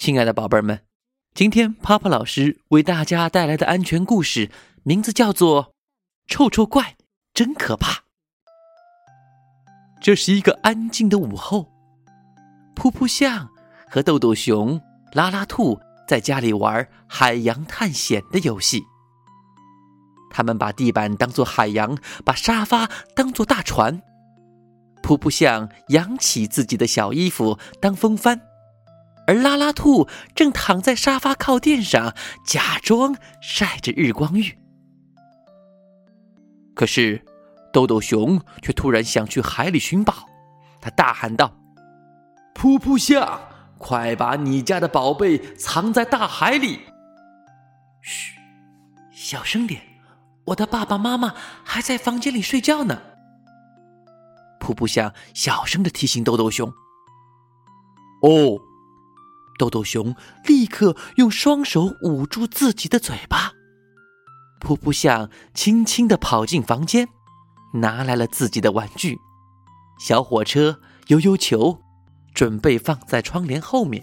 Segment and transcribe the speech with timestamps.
[0.00, 0.80] 亲爱的宝贝儿们，
[1.34, 4.50] 今天泡泡老师为大家带来的安全故事，
[4.82, 5.64] 名字叫做
[6.26, 6.96] 《臭臭怪
[7.34, 7.92] 真可怕》。
[10.00, 11.70] 这是一个安静的午后，
[12.74, 13.50] 噗噗象
[13.90, 14.80] 和豆豆熊、
[15.12, 15.78] 拉拉兔
[16.08, 18.82] 在家里玩海洋探险的游戏。
[20.30, 24.00] 他们把地板当做海洋，把沙发当做大船。
[25.02, 28.40] 噗噗象扬起自己的小衣服当风帆。
[29.30, 34.58] 而拉拉兔正躺在沙发靠垫上，假装晒着日光浴。
[36.74, 37.24] 可是，
[37.72, 40.28] 豆豆熊却突然想去海里寻宝，
[40.80, 41.56] 他大喊道
[42.56, 43.40] ：“噗噗象，
[43.78, 46.80] 快把你家的宝贝藏在大海里！”
[48.02, 48.34] 嘘，
[49.12, 49.80] 小声点，
[50.46, 53.00] 我的爸爸妈妈还在房间里睡觉呢。
[54.58, 56.68] 噗噗象小声的提醒豆豆熊
[58.26, 58.60] ：“哦。”
[59.60, 63.52] 豆豆熊立刻用双手捂住自己的嘴巴。
[64.58, 67.06] 噗噗象轻轻的跑进房间，
[67.74, 69.18] 拿来了自己的玩具——
[70.00, 71.78] 小火车、悠悠球，
[72.34, 74.02] 准备放在窗帘后面。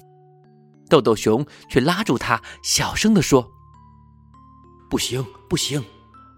[0.92, 3.50] 豆豆熊却拉住他，小声的说
[4.92, 5.84] ：“不行，不行，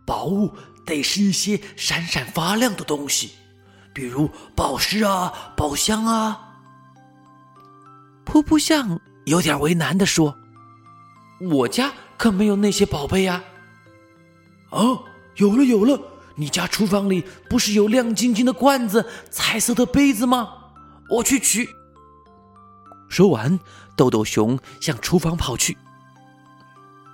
[0.08, 0.54] 宝物
[0.86, 3.32] 得是一些闪闪发亮的东西，
[3.94, 6.46] 比如宝石啊、宝箱啊。”
[8.30, 9.00] 噗噗象。
[9.26, 10.36] 有点为难的说
[11.42, 13.44] ：“我家可没有那些宝贝呀。
[14.72, 15.04] ”“哦，
[15.36, 16.00] 有了有了，
[16.36, 20.50] 你家厨房里不是有亮晶晶的罐子、彩色的杯子吗？
[21.10, 21.68] 我去取。”
[23.10, 23.60] 说完，
[23.96, 25.78] 豆豆熊向厨房跑去。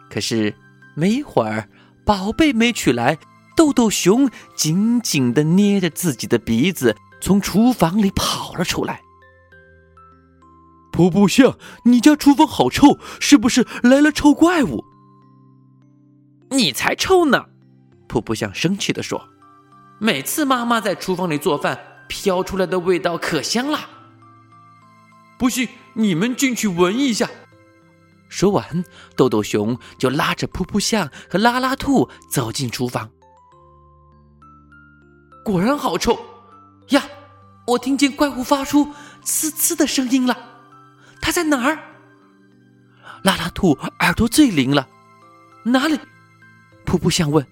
[0.09, 0.53] 可是
[0.93, 1.69] 没一会儿，
[2.05, 3.17] 宝贝没取来，
[3.55, 9.02] 豆豆熊紧紧的捏着自己的鼻子，从厨房里跑了出来。
[10.95, 14.85] 噗噗象，你家厨房好臭，是不是来了臭怪物？
[16.52, 17.47] 你才臭呢！
[18.07, 19.27] 噗噗象生气的说
[19.99, 21.77] ：“每次妈妈在厨房里做饭，
[22.08, 23.89] 飘出来的味道可香了。”
[25.37, 27.30] 不信，你们进去闻一下。
[28.30, 28.86] 说完，
[29.17, 33.09] 豆豆熊就拉着噗噗象和拉拉兔走进厨房。
[35.43, 36.17] 果然好臭
[36.91, 37.03] 呀！
[37.67, 38.86] 我听见怪物发出
[39.25, 40.55] 呲呲的声音了。
[41.25, 41.80] 他在哪儿？
[43.23, 43.71] 拉拉兔
[44.02, 44.87] 耳朵最灵了，
[45.63, 45.97] 哪里？
[46.86, 47.43] 噗噗象问。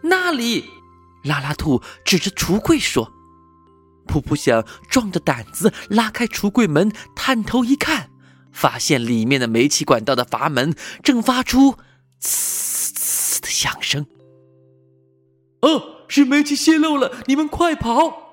[0.00, 0.70] 那里，
[1.24, 3.12] 拉拉兔指着橱柜说。
[4.06, 8.10] 噗噗象壮着胆子拉开橱柜门，探头一看，
[8.52, 10.72] 发现里面的煤气管道的阀门
[11.02, 11.72] 正发出
[12.22, 14.06] “呲呲”的响声。
[15.62, 18.29] 哦，是煤气泄漏了，你们快跑！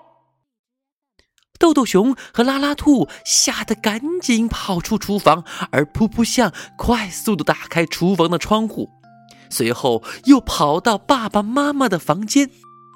[1.60, 8.90] 豆豆熊和拉拉兔吓得赶紧跑出厨房，而噗噗象快速的打开厨房的窗户，
[9.50, 12.50] 随后又跑到爸爸妈妈的房间。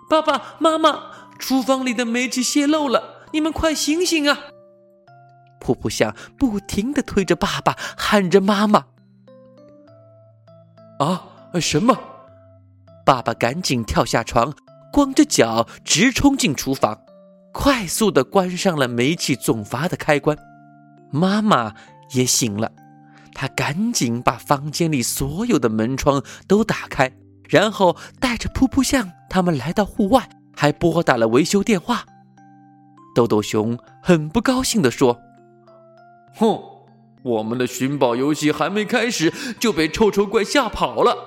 [0.10, 1.04] 爸爸妈妈，
[1.40, 4.38] 厨房里的煤气泄漏了，你们快醒醒啊！
[5.60, 8.86] 噗噗象不停的推着爸爸，喊着妈妈。
[11.00, 11.24] 啊，
[11.60, 11.98] 什么？
[13.06, 14.54] 爸爸赶紧跳下床，
[14.92, 17.00] 光着脚直冲进厨房。
[17.54, 20.38] 快速的关上了煤气总阀的开关，
[21.12, 21.76] 妈妈
[22.14, 22.72] 也醒了，
[23.34, 27.12] 她赶紧把房间里所有的门窗都打开，
[27.50, 32.06] 然后带着噗噗象他们来到户外，还拨打了维修电话。
[33.14, 35.20] 豆豆熊很不高兴地说
[36.38, 36.58] ：“哼，
[37.24, 41.18] 我们的寻宝游戏还没开始就被臭臭怪吓跑了。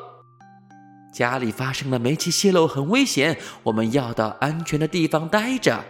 [1.12, 5.85] 家里发生了煤气泄漏，很危险，我们要到安全的地方待着。”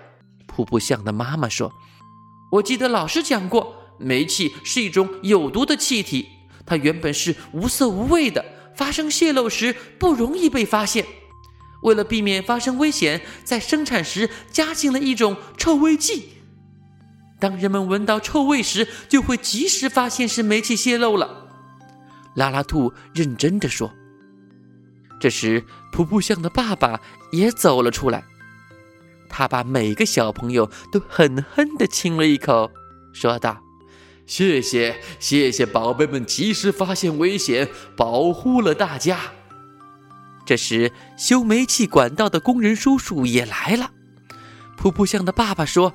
[0.54, 1.72] 瀑布象的妈妈说
[2.52, 6.28] ：“我记得老师讲过，煤气是一种有毒的气体，
[6.64, 8.44] 它原本是无色无味的，
[8.76, 11.04] 发生泄漏时不容易被发现。
[11.82, 16.28] 为了避免发生危险，在生产时加进了一种臭味剂。
[17.40, 21.48] 当人们闻到臭味时，就会及时发现是煤气泄漏了。”
[22.36, 23.92] 拉拉兔认真的说。
[25.20, 27.00] 这时，瀑布象的爸爸
[27.32, 28.24] 也走了出来。
[29.36, 32.70] 他把每个小朋友都狠狠地亲了一口，
[33.12, 33.60] 说道
[34.26, 39.32] ：“谢谢，谢谢宝贝们及时发现危险，保护了大家。”
[40.46, 43.90] 这时，修煤气管道的工人叔叔也来了。
[44.80, 45.92] 噗噗象的爸爸说：“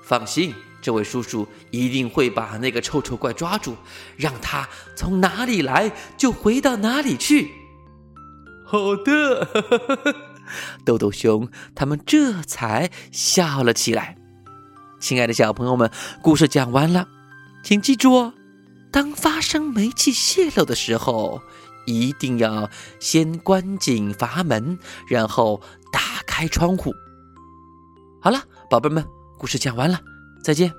[0.00, 3.76] 放心，这位叔叔一定会把那个臭臭怪抓住，
[4.16, 7.50] 让他从哪里来就回到哪里去。”
[8.64, 10.20] 好的。
[10.84, 14.16] 豆豆熊他们这才笑了起来。
[15.00, 15.90] 亲爱的小朋友们，
[16.22, 17.08] 故事讲完了，
[17.62, 18.34] 请记住哦，
[18.90, 21.40] 当发生煤气泄漏的时候，
[21.86, 22.68] 一定要
[22.98, 26.92] 先关紧阀门，然后打开窗户。
[28.20, 29.04] 好了，宝贝们，
[29.38, 29.98] 故事讲完了，
[30.44, 30.70] 再见。